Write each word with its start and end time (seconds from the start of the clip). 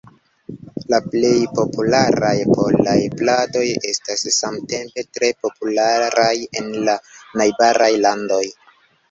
La 0.91 0.99
plej 1.09 1.33
popularaj 1.59 2.31
polaj 2.59 2.95
pladoj 3.19 3.67
estas 3.91 4.25
samtempe 4.39 5.05
tre 5.19 5.31
popularaj 5.45 6.33
en 6.63 6.73
la 6.91 6.99
najbaraj 7.45 7.93
landoj. 8.09 8.43